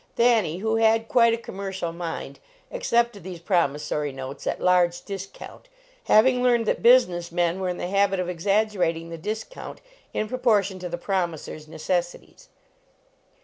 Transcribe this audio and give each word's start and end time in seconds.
Thanny, 0.15 0.57
who 0.57 0.77
had 0.77 1.07
quite 1.07 1.31
a 1.31 1.37
commercial 1.37 1.93
mind, 1.93 2.39
accepted 2.71 3.21
these 3.21 3.39
promissory 3.39 4.11
notes 4.11 4.47
at 4.47 4.59
large 4.59 5.03
discount, 5.05 5.69
having 6.05 6.41
learned 6.41 6.65
that 6.65 6.81
business 6.81 7.31
men 7.31 7.59
were 7.59 7.69
in 7.69 7.77
the 7.77 7.85
habit 7.87 8.19
of 8.19 8.27
exaggerating 8.27 9.09
the 9.09 9.19
discount 9.19 9.79
in 10.11 10.27
proportion 10.27 10.79
to 10.79 10.89
the 10.89 10.97
promisor 10.97 11.55
s 11.55 11.67
necessities. 11.67 12.49